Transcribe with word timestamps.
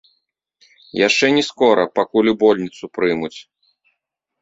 Яшчэ 1.07 1.25
не 1.37 1.43
скора, 1.51 1.83
пакуль 2.01 2.33
у 2.35 2.37
больніцу 2.43 2.93
прымуць. 2.99 3.35